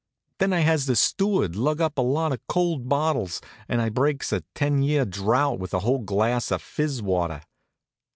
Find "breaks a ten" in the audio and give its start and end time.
3.89-4.81